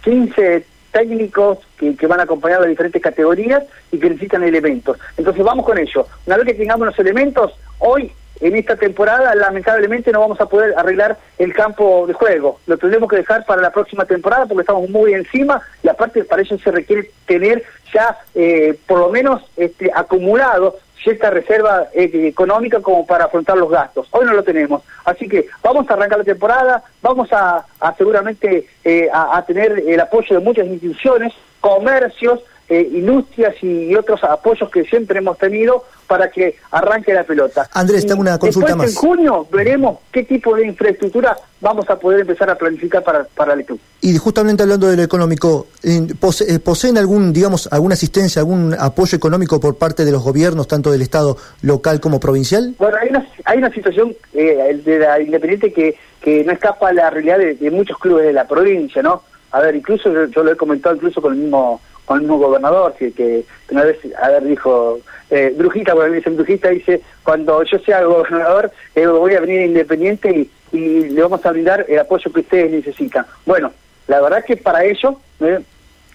15 0.04 0.66
técnicos 0.92 1.60
que, 1.78 1.96
que, 1.96 2.08
van 2.08 2.20
a 2.20 2.24
acompañar 2.24 2.66
diferentes 2.66 3.02
categorías 3.02 3.64
y 3.92 4.00
que 4.00 4.10
necesitan 4.10 4.44
elementos. 4.44 4.98
Entonces 5.18 5.44
vamos 5.44 5.66
con 5.66 5.78
ello. 5.78 6.08
Una 6.26 6.38
vez 6.38 6.48
que 6.48 6.54
tengamos 6.56 6.88
los 6.88 7.00
elementos, 7.00 7.54
hoy 7.78 8.12
en 8.42 8.56
esta 8.56 8.76
temporada 8.76 9.36
lamentablemente 9.36 10.12
no 10.12 10.22
vamos 10.22 10.40
a 10.40 10.46
poder 10.46 10.74
arreglar 10.78 11.18
el 11.38 11.54
campo 11.54 12.06
de 12.08 12.14
juego. 12.14 12.60
Lo 12.68 12.78
tendremos 12.78 13.10
que 13.10 13.18
dejar 13.18 13.46
para 13.46 13.62
la 13.62 13.72
próxima 13.72 14.06
temporada 14.06 14.46
porque 14.46 14.62
estamos 14.62 14.90
muy 14.90 15.14
encima 15.14 15.62
y 15.84 15.90
aparte 15.90 16.24
para 16.24 16.42
eso 16.42 16.58
se 16.58 16.72
requiere 16.72 17.12
tener 17.26 17.64
ya 17.94 18.18
eh, 18.36 18.78
por 18.88 19.00
lo 19.00 19.10
menos 19.10 19.42
este, 19.58 19.92
acumulado 19.94 20.78
cierta 21.04 21.30
reserva 21.30 21.88
eh, 21.94 22.10
económica 22.28 22.82
como 22.82 23.06
para 23.06 23.26
afrontar 23.26 23.58
los 23.58 23.70
gastos. 23.70 24.08
Hoy 24.12 24.26
no 24.26 24.34
lo 24.34 24.44
tenemos. 24.44 24.84
Así 25.06 25.28
que 25.28 25.48
vamos 25.64 25.90
a 25.90 25.94
arrancar 25.94 26.20
la 26.20 26.24
temporada, 26.24 26.84
vamos 27.02 27.30
a, 27.32 27.66
seguramente 27.98 28.68
eh, 28.84 29.10
a, 29.12 29.44
tener 29.46 29.84
el 29.88 30.00
apoyo 30.00 30.38
de 30.38 30.44
muchas 30.44 30.68
instituciones, 30.68 31.34
comercios, 31.60 32.42
eh, 32.70 32.90
industrias 32.94 33.56
y, 33.62 33.96
otros 33.96 34.24
apoyos 34.24 34.70
que 34.70 34.84
siempre 34.84 35.20
hemos 35.20 35.38
tenido 35.38 35.84
para 36.08 36.30
que 36.30 36.56
arranque 36.72 37.14
la 37.14 37.24
pelota. 37.24 37.70
Andrés, 37.74 38.06
tengo 38.06 38.22
una 38.22 38.38
consulta 38.38 38.76
más. 38.76 38.90
En 38.90 38.96
junio 38.96 39.48
veremos 39.52 40.00
qué 40.12 40.24
tipo 40.24 40.56
de 40.56 40.68
infraestructura 40.68 41.36
vamos 41.62 41.90
a 41.90 41.98
poder 42.00 42.22
empezar 42.22 42.50
a 42.50 42.56
planificar 42.56 43.04
para, 43.04 43.24
para 43.26 43.54
el 43.54 43.66
club. 43.66 43.80
Y 44.02 44.18
justamente 44.18 44.64
hablando 44.64 44.88
de 44.88 44.96
lo 44.96 45.04
económico, 45.04 45.68
eh, 45.84 46.08
¿poseen 46.64 46.98
algún, 46.98 47.34
digamos, 47.34 47.68
alguna 47.72 47.94
asistencia, 47.94 48.40
algún 48.40 48.76
apoyo 48.80 49.16
económico 49.18 49.60
por 49.60 49.78
parte 49.78 50.06
de 50.06 50.12
los 50.12 50.24
gobiernos, 50.24 50.68
tanto 50.68 50.92
del 50.92 51.02
Estado 51.02 51.38
local 51.62 52.00
como 52.00 52.20
provincial? 52.20 52.76
Bueno, 52.80 52.98
hay 53.02 53.10
una, 53.10 53.28
hay 53.46 53.58
una 53.58 53.72
situación 53.72 54.16
eh, 54.34 54.82
de 54.84 55.00
la 55.00 55.20
Independiente 55.20 55.74
que 55.74 55.98
que 56.22 56.44
no 56.44 56.52
escapa 56.52 56.90
a 56.90 56.94
la 56.94 57.10
realidad 57.10 57.38
de, 57.38 57.72
muchos 57.72 57.98
clubes 57.98 58.26
de 58.26 58.34
la 58.34 58.48
provincia, 58.48 59.02
¿no? 59.02 59.24
A 59.52 59.62
ver, 59.62 59.76
incluso 59.76 60.12
yo, 60.28 60.44
lo 60.44 60.52
he 60.52 60.56
comentado 60.56 60.96
incluso 60.96 61.22
con 61.22 61.34
el 61.34 61.40
mismo 61.40 61.82
con 62.10 62.18
el 62.18 62.22
mismo 62.24 62.40
gobernador, 62.40 62.96
que, 62.98 63.12
que 63.12 63.46
una 63.70 63.84
vez, 63.84 64.00
a 64.20 64.40
dijo, 64.40 65.00
eh, 65.30 65.54
Brujita, 65.56 65.94
cuando 65.94 66.16
dicen 66.16 66.38
Brujita, 66.38 66.70
dice, 66.70 67.04
cuando 67.22 67.62
yo 67.62 67.78
sea 67.78 68.02
gobernador, 68.02 68.72
eh, 68.96 69.06
voy 69.06 69.36
a 69.36 69.42
venir 69.42 69.62
independiente 69.62 70.50
y, 70.72 70.76
y, 70.76 71.10
le 71.10 71.22
vamos 71.22 71.46
a 71.46 71.52
brindar 71.52 71.86
el 71.88 72.00
apoyo 72.00 72.34
que 72.34 72.40
ustedes 72.40 72.72
necesitan. 72.72 73.28
Bueno, 73.46 73.72
la 74.08 74.22
verdad 74.22 74.44
que 74.44 74.58
para 74.58 74.84
ello 74.84 75.20
eh, 75.40 75.60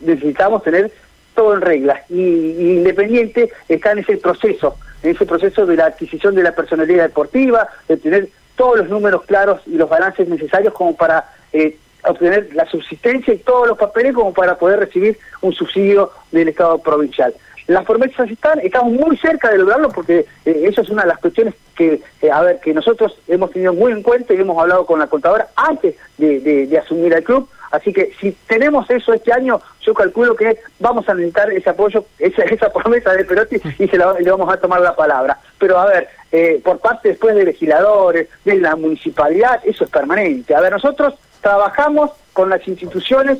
necesitamos 0.00 0.64
tener 0.64 0.90
todo 1.32 1.54
en 1.54 1.60
regla. 1.60 2.02
Y, 2.08 2.78
Independiente 2.78 3.52
está 3.68 3.92
en 3.92 3.98
ese 4.00 4.16
proceso, 4.16 4.76
en 5.00 5.12
ese 5.12 5.24
proceso 5.24 5.64
de 5.64 5.76
la 5.76 5.86
adquisición 5.86 6.34
de 6.34 6.42
la 6.42 6.56
personalidad 6.56 7.04
deportiva, 7.04 7.68
de 7.86 7.98
tener 7.98 8.30
todos 8.56 8.78
los 8.78 8.88
números 8.88 9.22
claros 9.26 9.60
y 9.66 9.76
los 9.76 9.88
balances 9.88 10.28
necesarios 10.28 10.74
como 10.74 10.96
para 10.96 11.30
eh, 11.52 11.76
obtener 12.10 12.50
la 12.54 12.66
subsistencia 12.66 13.34
y 13.34 13.38
todos 13.38 13.68
los 13.68 13.78
papeles 13.78 14.14
como 14.14 14.32
para 14.32 14.56
poder 14.56 14.80
recibir 14.80 15.18
un 15.40 15.52
subsidio 15.52 16.10
del 16.32 16.48
Estado 16.48 16.78
provincial. 16.78 17.34
Las 17.66 17.84
promesas 17.84 18.30
están, 18.30 18.60
estamos 18.60 18.92
muy 18.92 19.16
cerca 19.16 19.50
de 19.50 19.58
lograrlo 19.58 19.88
porque 19.88 20.26
eh, 20.44 20.64
eso 20.64 20.82
es 20.82 20.90
una 20.90 21.02
de 21.02 21.08
las 21.08 21.18
cuestiones 21.18 21.54
que, 21.74 22.02
eh, 22.20 22.30
a 22.30 22.42
ver, 22.42 22.60
que 22.60 22.74
nosotros 22.74 23.18
hemos 23.26 23.50
tenido 23.52 23.72
muy 23.72 23.92
en 23.92 24.02
cuenta 24.02 24.34
y 24.34 24.36
hemos 24.36 24.58
hablado 24.58 24.84
con 24.84 24.98
la 24.98 25.06
contadora 25.06 25.48
antes 25.56 25.94
de, 26.18 26.78
asumir 26.82 27.14
el 27.14 27.24
club. 27.24 27.48
Así 27.70 27.92
que 27.92 28.12
si 28.20 28.32
tenemos 28.46 28.88
eso 28.90 29.14
este 29.14 29.32
año, 29.32 29.60
yo 29.80 29.94
calculo 29.94 30.36
que 30.36 30.58
vamos 30.78 31.08
a 31.08 31.14
necesitar 31.14 31.50
ese 31.52 31.70
apoyo, 31.70 32.04
esa, 32.18 32.42
esa 32.44 32.70
promesa 32.70 33.12
de 33.14 33.24
Perotti 33.24 33.56
y 33.78 33.88
se 33.88 33.96
la, 33.96 34.12
le 34.12 34.30
vamos 34.30 34.52
a 34.52 34.58
tomar 34.58 34.82
la 34.82 34.94
palabra. 34.94 35.38
Pero 35.58 35.78
a 35.78 35.86
ver, 35.86 36.08
eh, 36.30 36.60
por 36.62 36.78
parte 36.78 37.08
después 37.08 37.34
de 37.34 37.44
legisladores, 37.44 38.28
de 38.44 38.56
la 38.56 38.76
municipalidad, 38.76 39.60
eso 39.64 39.84
es 39.84 39.90
permanente. 39.90 40.54
A 40.54 40.60
ver, 40.60 40.72
nosotros 40.72 41.14
trabajamos 41.44 42.10
con 42.32 42.48
las 42.48 42.66
instituciones 42.66 43.38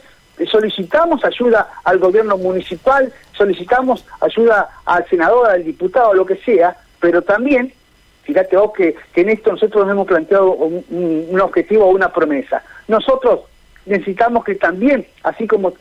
solicitamos 0.51 1.25
ayuda 1.25 1.69
al 1.85 1.99
gobierno 1.99 2.37
municipal, 2.37 3.13
solicitamos 3.37 4.05
ayuda 4.21 4.69
al 4.85 5.07
senador, 5.09 5.49
al 5.49 5.65
diputado, 5.65 6.13
lo 6.15 6.27
que 6.27 6.37
sea, 6.37 6.77
pero 7.01 7.23
también, 7.23 7.73
fíjate 8.25 8.57
vos 8.57 8.73
que, 8.73 8.97
en 9.15 9.29
esto 9.29 9.53
nosotros 9.53 9.85
nos 9.85 9.93
hemos 9.93 10.07
planteado 10.07 10.51
un, 10.51 11.41
objetivo 11.41 11.87
o 11.87 11.91
una 11.91 12.13
promesa. 12.13 12.63
Nosotros 12.89 13.41
necesitamos 13.87 14.45
que 14.45 14.57
también, 14.57 15.07
así 15.23 15.47
como 15.47 15.73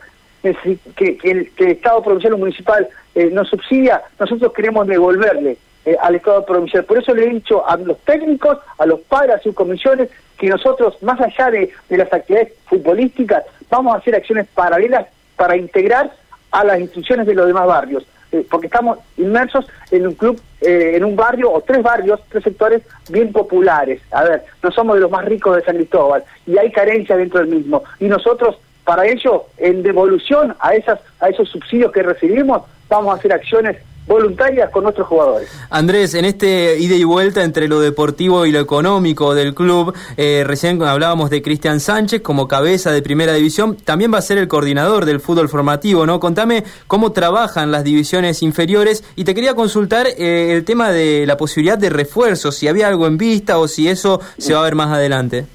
que, 0.42 1.18
el, 1.24 1.50
Estado 1.56 2.02
provincial 2.02 2.34
o 2.34 2.38
municipal 2.38 2.88
eh, 3.14 3.30
nos 3.30 3.48
subsidia, 3.48 4.02
nosotros 4.18 4.52
queremos 4.52 4.86
devolverle 4.86 5.56
eh, 5.84 5.96
al 6.00 6.14
Estado 6.14 6.44
provincial. 6.46 6.84
Por 6.84 6.98
eso 6.98 7.14
le 7.14 7.24
he 7.24 7.30
dicho 7.30 7.68
a 7.68 7.76
los 7.76 7.98
técnicos, 8.00 8.58
a 8.78 8.86
los 8.86 9.00
padres, 9.00 9.36
a 9.36 9.40
sus 9.40 9.54
comisiones, 9.54 10.10
que 10.38 10.48
nosotros, 10.48 11.00
más 11.02 11.20
allá 11.20 11.50
de, 11.50 11.72
las 11.90 12.12
actividades 12.12 12.52
futbolísticas, 12.66 13.44
vamos 13.70 13.94
a 13.94 13.98
hacer 13.98 14.14
acciones 14.14 14.46
paralelas 14.54 15.06
para 15.36 15.56
integrar 15.56 16.12
a 16.50 16.64
las 16.64 16.80
instituciones 16.80 17.26
de 17.26 17.34
los 17.34 17.46
demás 17.46 17.66
barrios, 17.66 18.06
eh, 18.32 18.46
porque 18.50 18.66
estamos 18.66 18.98
inmersos 19.16 19.66
en 19.90 20.06
un 20.06 20.14
club, 20.14 20.40
eh, 20.60 20.92
en 20.94 21.04
un 21.04 21.16
barrio 21.16 21.50
o 21.52 21.60
tres 21.60 21.82
barrios, 21.82 22.20
tres 22.28 22.44
sectores 22.44 22.82
bien 23.08 23.32
populares. 23.32 24.00
A 24.10 24.24
ver, 24.24 24.44
no 24.62 24.70
somos 24.70 24.96
de 24.96 25.02
los 25.02 25.10
más 25.10 25.24
ricos 25.24 25.56
de 25.56 25.62
San 25.62 25.76
Cristóbal 25.76 26.24
y 26.46 26.58
hay 26.58 26.70
carencia 26.70 27.16
dentro 27.16 27.40
del 27.40 27.48
mismo. 27.48 27.82
Y 27.98 28.06
nosotros, 28.06 28.56
para 28.84 29.06
ello, 29.06 29.46
en 29.58 29.82
devolución 29.82 30.54
a, 30.60 30.74
esas, 30.74 31.00
a 31.20 31.28
esos 31.28 31.48
subsidios 31.48 31.92
que 31.92 32.02
recibimos, 32.02 32.62
vamos 32.88 33.14
a 33.14 33.18
hacer 33.18 33.32
acciones 33.32 33.76
voluntarias 34.06 34.70
con 34.70 34.84
nuestros 34.84 35.06
jugadores. 35.06 35.48
Andrés, 35.70 36.14
en 36.14 36.24
este 36.24 36.78
ida 36.78 36.94
y 36.94 37.04
vuelta 37.04 37.42
entre 37.42 37.68
lo 37.68 37.80
deportivo 37.80 38.44
y 38.46 38.52
lo 38.52 38.60
económico 38.60 39.34
del 39.34 39.54
club, 39.54 39.94
eh, 40.16 40.44
recién 40.46 40.82
hablábamos 40.82 41.30
de 41.30 41.42
Cristian 41.42 41.80
Sánchez 41.80 42.20
como 42.20 42.46
cabeza 42.46 42.92
de 42.92 43.02
primera 43.02 43.32
división, 43.32 43.76
también 43.76 44.12
va 44.12 44.18
a 44.18 44.22
ser 44.22 44.38
el 44.38 44.48
coordinador 44.48 45.06
del 45.06 45.20
fútbol 45.20 45.48
formativo, 45.48 46.04
¿no? 46.06 46.20
Contame 46.20 46.64
cómo 46.86 47.12
trabajan 47.12 47.72
las 47.72 47.84
divisiones 47.84 48.42
inferiores 48.42 49.04
y 49.16 49.24
te 49.24 49.34
quería 49.34 49.54
consultar 49.54 50.06
eh, 50.06 50.52
el 50.52 50.64
tema 50.64 50.90
de 50.90 51.26
la 51.26 51.36
posibilidad 51.36 51.78
de 51.78 51.90
refuerzo, 51.90 52.52
si 52.52 52.68
había 52.68 52.88
algo 52.88 53.06
en 53.06 53.16
vista 53.16 53.58
o 53.58 53.68
si 53.68 53.88
eso 53.88 54.20
se 54.36 54.52
va 54.52 54.60
a 54.60 54.64
ver 54.64 54.74
más 54.74 54.90
adelante. 54.92 55.46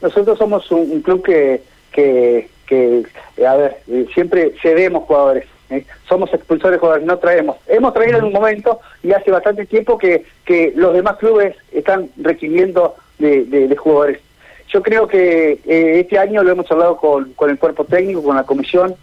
Nosotros 0.00 0.38
somos 0.38 0.70
un, 0.70 1.00
club 1.00 1.24
que, 1.24 1.62
que, 1.90 2.48
que, 2.66 3.04
a 3.46 3.56
ver, 3.56 3.78
siempre 4.14 4.54
cedemos 4.62 5.04
jugadores 5.04 5.46
¿eh? 5.70 5.84
somos 6.08 6.32
expulsores 6.32 6.76
de 6.76 6.78
jugadores, 6.78 7.06
no 7.06 7.18
traemos. 7.18 7.56
Hemos 7.66 7.94
traído 7.94 8.18
en 8.18 8.24
un 8.24 8.32
momento 8.32 8.80
y 9.02 9.12
hace 9.12 9.30
bastante 9.30 9.66
tiempo 9.66 9.98
que, 9.98 10.24
que 10.44 10.72
los 10.76 10.94
demás 10.94 11.16
clubes 11.16 11.56
están 11.72 12.10
requiriendo 12.16 12.96
de, 13.18 13.76
jugadores. 13.78 14.20
Yo 14.68 14.82
creo 14.82 15.06
que 15.06 15.60
eh, 15.66 16.00
este 16.00 16.18
año 16.18 16.42
lo 16.42 16.50
hemos 16.50 16.70
hablado 16.70 16.96
con, 16.96 17.32
con 17.34 17.50
el 17.50 17.58
cuerpo 17.58 17.84
técnico, 17.84 18.22
con 18.22 18.36
la 18.36 18.44
comisión, 18.44 18.96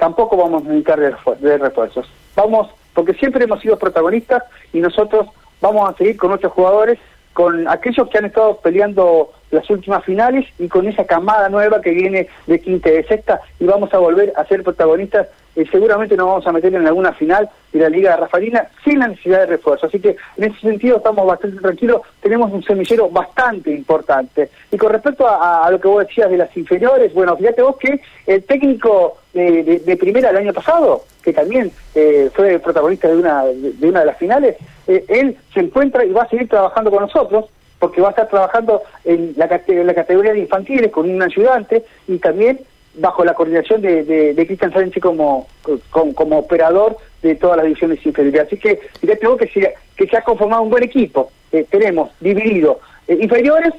tampoco 0.00 0.36
vamos 0.36 0.62
a 0.64 0.68
necesitar 0.68 0.98
de, 0.98 1.58
refuerzos. 1.58 2.10
Vamos, 2.34 2.68
porque 2.94 3.14
siempre 3.14 3.44
hemos 3.44 3.60
sido 3.60 3.78
protagonistas 3.78 4.42
y 4.72 4.80
nosotros 4.80 5.28
vamos 5.60 5.88
a 5.88 5.96
seguir 5.96 6.16
con 6.16 6.30
nuestros 6.30 6.52
jugadores, 6.52 6.98
con 7.34 7.68
aquellos 7.68 8.08
que 8.08 8.18
han 8.18 8.24
estado 8.24 8.56
peleando 8.56 9.32
las 9.50 9.68
últimas 9.70 10.04
finales 10.04 10.46
y 10.58 10.68
con 10.68 10.86
esa 10.86 11.04
camada 11.04 11.48
nueva 11.48 11.80
que 11.80 11.90
viene 11.90 12.28
de 12.46 12.60
quinta 12.60 12.88
y 12.90 12.92
de 12.92 13.04
sexta 13.04 13.40
y 13.58 13.64
vamos 13.64 13.92
a 13.92 13.98
volver 13.98 14.32
a 14.36 14.44
ser 14.44 14.62
protagonistas 14.62 15.28
y 15.56 15.64
seguramente 15.66 16.16
nos 16.16 16.26
vamos 16.26 16.46
a 16.46 16.52
meter 16.52 16.74
en 16.74 16.86
alguna 16.86 17.12
final 17.12 17.48
de 17.72 17.80
la 17.80 17.88
Liga 17.88 18.12
de 18.12 18.16
Rafaelina 18.18 18.68
sin 18.84 19.00
la 19.00 19.08
necesidad 19.08 19.40
de 19.40 19.46
refuerzo. 19.46 19.86
Así 19.86 19.98
que 19.98 20.16
en 20.36 20.44
ese 20.44 20.60
sentido 20.60 20.98
estamos 20.98 21.26
bastante 21.26 21.60
tranquilos, 21.60 22.02
tenemos 22.20 22.52
un 22.52 22.62
semillero 22.62 23.08
bastante 23.08 23.72
importante. 23.72 24.50
Y 24.70 24.76
con 24.76 24.92
respecto 24.92 25.26
a, 25.28 25.68
lo 25.70 25.80
que 25.80 25.88
vos 25.88 26.06
decías 26.06 26.30
de 26.30 26.38
las 26.38 26.56
inferiores, 26.56 27.12
bueno, 27.12 27.36
fíjate 27.36 27.62
vos 27.62 27.76
que 27.76 28.00
el 28.26 28.44
técnico 28.44 29.18
de, 29.32 29.96
primera 29.98 30.28
del 30.28 30.38
año 30.38 30.52
pasado, 30.52 31.04
que 31.22 31.32
también 31.32 31.70
eh, 31.94 32.30
fue 32.32 32.58
protagonista 32.58 33.08
de 33.08 33.16
una 33.16 33.44
de, 33.44 33.88
una 33.88 34.00
de 34.00 34.06
las 34.06 34.18
finales, 34.18 34.56
eh, 34.86 35.04
él 35.08 35.36
se 35.52 35.60
encuentra 35.60 36.04
y 36.04 36.12
va 36.12 36.22
a 36.22 36.28
seguir 36.28 36.48
trabajando 36.48 36.90
con 36.90 37.02
nosotros 37.02 37.46
porque 37.80 38.00
va 38.00 38.08
a 38.08 38.10
estar 38.10 38.28
trabajando 38.28 38.82
en 39.04 39.32
la, 39.36 39.48
categoría 39.48 40.32
de 40.32 40.40
infantiles 40.40 40.92
con 40.92 41.10
un 41.10 41.20
ayudante 41.20 41.82
y 42.06 42.18
también 42.18 42.60
bajo 42.94 43.24
la 43.24 43.34
coordinación 43.34 43.80
de, 43.80 44.34
Cristian 44.46 44.72
Sánchez 44.72 45.02
como, 45.02 45.48
como, 45.90 46.38
operador 46.38 46.98
de 47.22 47.34
todas 47.34 47.56
las 47.56 47.66
divisiones 47.66 48.04
inferiores. 48.04 48.42
Así 48.42 48.58
que 48.58 48.80
fíjate 49.00 49.26
vos 49.26 49.38
que 49.38 49.48
se, 49.48 49.74
que 49.96 50.06
se 50.06 50.16
ha 50.16 50.22
conformado 50.22 50.62
un 50.62 50.70
buen 50.70 50.84
equipo. 50.84 51.32
Eh, 51.52 51.66
tenemos 51.70 52.10
dividido 52.20 52.80
eh, 53.08 53.18
inferiores, 53.20 53.72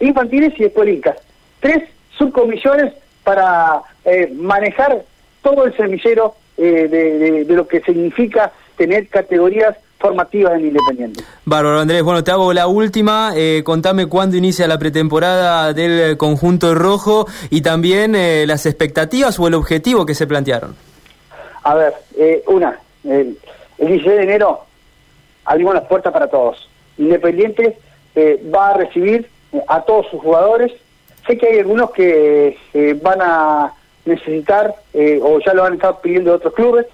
infantiles 0.00 0.58
y 0.58 0.64
escuelicas. 0.64 1.18
Tres 1.60 1.84
subcomisiones 2.16 2.94
para 3.22 3.82
eh, 4.06 4.32
manejar 4.34 5.02
todo 5.42 5.66
el 5.66 5.76
semillero 5.76 6.34
de, 6.56 6.86
de 7.44 7.54
lo 7.54 7.66
que 7.66 7.80
significa 7.80 8.52
tener 8.76 9.08
categorías 9.08 9.76
formativas 10.02 10.54
en 10.54 10.66
Independiente. 10.66 11.24
Bárbaro, 11.46 11.78
Andrés. 11.78 12.02
Bueno, 12.02 12.22
te 12.22 12.32
hago 12.32 12.52
la 12.52 12.66
última. 12.66 13.32
Eh, 13.36 13.62
contame 13.64 14.06
cuándo 14.06 14.36
inicia 14.36 14.66
la 14.66 14.78
pretemporada 14.78 15.72
del 15.72 16.18
conjunto 16.18 16.74
rojo 16.74 17.26
y 17.48 17.62
también 17.62 18.14
eh, 18.14 18.44
las 18.46 18.66
expectativas 18.66 19.38
o 19.38 19.46
el 19.46 19.54
objetivo 19.54 20.04
que 20.04 20.14
se 20.14 20.26
plantearon. 20.26 20.76
A 21.62 21.74
ver, 21.74 21.94
eh, 22.18 22.42
una, 22.48 22.78
el, 23.04 23.38
16 23.78 24.04
de 24.04 24.22
enero 24.22 24.60
abrimos 25.44 25.74
las 25.74 25.84
puertas 25.84 26.12
para 26.12 26.26
todos. 26.26 26.68
Independiente 26.98 27.78
va 28.54 28.70
a 28.70 28.74
recibir 28.74 29.30
a 29.68 29.80
todos 29.82 30.06
sus 30.10 30.20
jugadores. 30.20 30.72
Sé 31.26 31.38
que 31.38 31.46
hay 31.46 31.58
algunos 31.60 31.92
que 31.92 32.58
van 33.00 33.22
a 33.22 33.72
necesitar 34.04 34.74
o 35.22 35.38
ya 35.38 35.54
lo 35.54 35.64
han 35.64 35.74
estado 35.74 36.00
pidiendo 36.00 36.30
de 36.30 36.36
otros 36.36 36.54
clubes 36.54 36.86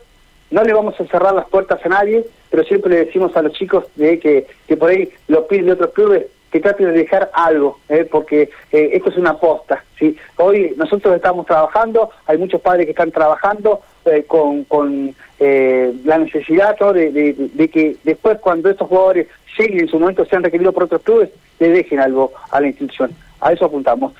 no 0.50 0.62
le 0.62 0.72
vamos 0.72 0.98
a 0.98 1.06
cerrar 1.06 1.34
las 1.34 1.48
puertas 1.48 1.84
a 1.84 1.88
nadie, 1.88 2.26
pero 2.50 2.64
siempre 2.64 2.90
le 2.90 3.04
decimos 3.06 3.36
a 3.36 3.42
los 3.42 3.52
chicos 3.52 3.84
de 3.96 4.18
que, 4.18 4.46
que 4.66 4.76
por 4.76 4.90
ahí 4.90 5.10
lo 5.28 5.46
piden 5.46 5.66
de 5.66 5.72
otros 5.72 5.92
clubes 5.92 6.26
que 6.50 6.60
traten 6.60 6.86
de 6.86 6.92
dejar 6.92 7.30
algo, 7.34 7.78
¿eh? 7.88 8.06
porque 8.10 8.50
eh, 8.72 8.90
esto 8.92 9.10
es 9.10 9.16
una 9.16 9.30
aposta. 9.30 9.84
¿sí? 9.98 10.16
Hoy 10.36 10.72
nosotros 10.76 11.14
estamos 11.14 11.46
trabajando, 11.46 12.10
hay 12.26 12.38
muchos 12.38 12.60
padres 12.60 12.86
que 12.86 12.92
están 12.92 13.10
trabajando 13.10 13.80
eh, 14.04 14.24
con, 14.26 14.64
con 14.64 15.14
la 15.38 16.18
necesidad 16.18 16.76
de, 16.76 17.50
de, 17.54 17.68
que 17.68 17.96
después 18.02 18.38
cuando 18.40 18.68
estos 18.68 18.88
jugadores 18.88 19.28
lleguen 19.56 19.80
en 19.80 19.88
su 19.88 20.00
momento 20.00 20.24
sean 20.24 20.42
requeridos 20.42 20.74
por 20.74 20.84
otros 20.84 21.02
clubes, 21.02 21.30
le 21.60 21.68
dejen 21.68 22.00
algo 22.00 22.32
a 22.50 22.60
la 22.60 22.66
institución. 22.66 23.12
A 23.40 23.52
eso 23.52 23.66
apuntamos. 23.66 24.14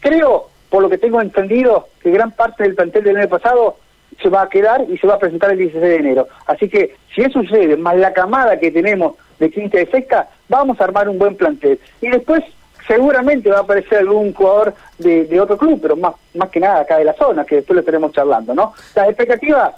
creo, 0.00 0.48
por 0.68 0.82
lo 0.82 0.90
que 0.90 0.98
tengo 0.98 1.22
entendido, 1.22 1.88
que 2.02 2.10
gran 2.10 2.32
parte 2.32 2.64
del 2.64 2.74
plantel 2.74 3.04
del 3.04 3.16
año 3.16 3.28
pasado 3.28 3.76
se 4.20 4.28
va 4.28 4.42
a 4.42 4.48
quedar 4.48 4.84
y 4.88 4.98
se 4.98 5.06
va 5.06 5.14
a 5.14 5.18
presentar 5.18 5.50
el 5.50 5.58
16 5.58 5.82
de 5.82 5.96
enero. 5.96 6.28
Así 6.46 6.68
que 6.68 6.96
si 7.14 7.22
eso 7.22 7.42
sucede, 7.42 7.76
más 7.76 7.96
la 7.96 8.12
camada 8.12 8.58
que 8.58 8.70
tenemos 8.70 9.16
de 9.38 9.50
quinta 9.50 9.78
de 9.78 9.86
sexta, 9.86 10.28
vamos 10.48 10.80
a 10.80 10.84
armar 10.84 11.08
un 11.08 11.18
buen 11.18 11.36
plantel. 11.36 11.78
Y 12.00 12.08
después 12.08 12.42
seguramente 12.86 13.50
va 13.50 13.58
a 13.58 13.62
aparecer 13.62 13.98
algún 13.98 14.32
jugador 14.32 14.74
de, 14.98 15.40
otro 15.40 15.56
club, 15.56 15.80
pero 15.80 15.96
más, 15.96 16.14
más 16.34 16.50
que 16.50 16.60
nada 16.60 16.80
acá 16.80 16.98
de 16.98 17.04
la 17.04 17.14
zona, 17.14 17.44
que 17.44 17.56
después 17.56 17.74
lo 17.74 17.80
estaremos 17.80 18.12
charlando, 18.12 18.54
¿no? 18.54 18.74
Las 18.94 19.08
expectativas, 19.08 19.74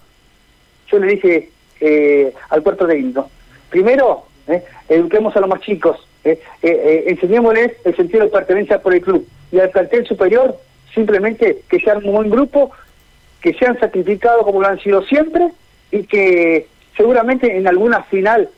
yo 0.88 0.98
le 0.98 1.06
dije 1.06 1.50
eh, 1.80 2.34
al 2.50 2.62
puerto 2.62 2.86
técnico, 2.86 3.30
primero, 3.70 4.24
eh, 4.48 4.64
eduquemos 4.88 5.36
a 5.36 5.40
los 5.40 5.48
más 5.48 5.60
chicos, 5.60 6.06
Eh, 6.26 6.40
eh, 6.62 7.04
enseñémosles 7.06 7.74
el 7.84 7.94
sentido 7.94 8.24
de 8.24 8.30
pertenencia 8.30 8.82
por 8.82 8.92
el 8.92 9.00
club. 9.00 9.24
Y 9.52 9.60
al 9.60 9.70
plantel 9.70 10.04
superior, 10.06 10.58
simplemente 10.92 11.62
que 11.68 11.78
sean 11.78 12.04
un 12.04 12.12
buen 12.12 12.30
grupo, 12.30 12.72
que 13.40 13.54
sean 13.54 13.78
sacrificados 13.78 14.44
como 14.44 14.60
lo 14.60 14.68
han 14.68 14.80
sido 14.80 15.02
siempre 15.02 15.50
y 15.90 16.04
que 16.04 16.68
seguramente 16.96 17.56
en 17.56 17.66
alguna 17.66 18.02
final 18.04 18.48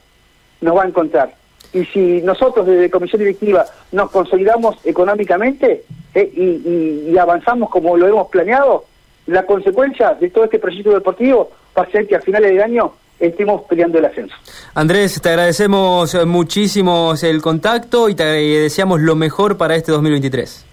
nos 0.61 0.76
va 0.76 0.85
a 0.85 0.88
encontrar. 0.88 1.35
Y 1.73 1.85
si 1.87 2.23
nosotros 2.23 2.66
desde 2.66 2.90
Comisión 2.90 3.20
Directiva 3.20 3.66
nos 3.92 4.11
consolidamos 4.11 4.76
económicamente 4.85 5.85
y, 6.14 7.11
y 7.11 7.18
avanzamos 7.18 7.68
como 7.68 7.97
lo 7.97 8.08
hemos 8.08 8.28
planeado, 8.28 8.85
la 9.26 9.44
consecuencia 9.44 10.14
de 10.14 10.30
todo 10.30 10.44
este 10.44 10.58
proyecto 10.58 10.90
deportivo 10.90 11.50
va 11.76 11.82
a 11.82 11.90
ser 11.90 12.06
que 12.06 12.16
a 12.16 12.20
finales 12.20 12.52
de 12.52 12.62
año 12.62 12.92
estemos 13.20 13.62
peleando 13.68 13.99
el 13.99 14.06
ascenso. 14.06 14.35
Andrés, 14.75 15.20
te 15.20 15.28
agradecemos 15.28 16.14
muchísimo 16.26 17.12
el 17.20 17.42
contacto 17.42 18.08
y 18.08 18.14
te 18.14 18.25
deseamos 18.25 19.00
lo 19.00 19.16
mejor 19.16 19.56
para 19.56 19.76
este 19.76 19.92
2023. 19.92 20.67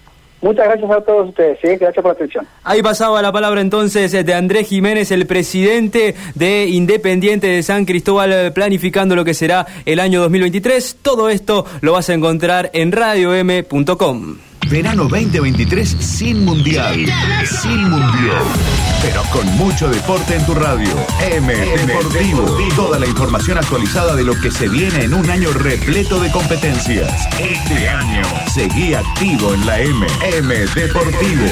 Muchas 0.46 0.64
gracias 0.66 0.90
a 0.92 1.00
todos 1.00 1.28
ustedes, 1.30 1.58
¿eh? 1.64 1.76
gracias 1.76 2.00
por 2.00 2.04
la 2.04 2.12
atención. 2.12 2.46
Ahí 2.62 2.80
pasaba 2.80 3.20
la 3.20 3.32
palabra 3.32 3.60
entonces 3.60 4.12
de 4.12 4.32
Andrés 4.32 4.68
Jiménez, 4.68 5.10
el 5.10 5.26
presidente 5.26 6.14
de 6.36 6.66
Independiente 6.68 7.48
de 7.48 7.64
San 7.64 7.84
Cristóbal, 7.84 8.52
planificando 8.52 9.16
lo 9.16 9.24
que 9.24 9.34
será 9.34 9.66
el 9.84 9.98
año 9.98 10.20
2023. 10.20 10.98
Todo 11.02 11.30
esto 11.30 11.66
lo 11.80 11.94
vas 11.94 12.10
a 12.10 12.14
encontrar 12.14 12.70
en 12.74 12.92
radiom.com. 12.92 14.36
Verano 14.68 15.04
2023 15.04 15.96
sin 16.00 16.44
mundial, 16.44 17.06
sin 17.44 17.88
mundial, 17.88 18.42
pero 19.00 19.22
con 19.32 19.46
mucho 19.56 19.88
deporte 19.88 20.34
en 20.34 20.44
tu 20.44 20.54
radio. 20.54 20.88
M 21.20 21.54
Deportivo. 21.54 22.58
Toda 22.74 22.98
la 22.98 23.06
información 23.06 23.58
actualizada 23.58 24.16
de 24.16 24.24
lo 24.24 24.34
que 24.40 24.50
se 24.50 24.68
viene 24.68 25.04
en 25.04 25.14
un 25.14 25.30
año 25.30 25.52
repleto 25.52 26.18
de 26.18 26.32
competencias. 26.32 27.28
Este 27.38 27.88
año, 27.88 28.22
seguí 28.52 28.94
activo 28.94 29.54
en 29.54 29.66
la 29.66 29.80
M. 29.80 30.06
M 30.36 30.54
Deportivo. 30.74 31.46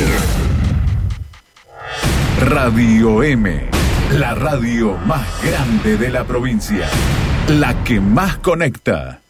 Radio 2.40 3.22
M, 3.22 3.70
la 4.18 4.34
radio 4.34 4.98
más 5.06 5.26
grande 5.42 5.96
de 5.96 6.10
la 6.10 6.24
provincia, 6.24 6.88
la 7.46 7.84
que 7.84 8.00
más 8.00 8.38
conecta. 8.38 9.20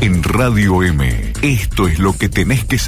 En 0.00 0.22
Radio 0.22 0.82
M, 0.82 1.25
esto 1.42 1.88
es 1.88 1.98
lo 1.98 2.16
que 2.16 2.28
tenés 2.28 2.64
que 2.64 2.78
saber. 2.78 2.84